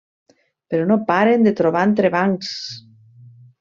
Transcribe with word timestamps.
Però 0.73 0.87
no 0.93 0.97
paren 1.13 1.47
de 1.49 1.55
trobar 1.61 1.87
entrebancs. 1.93 2.53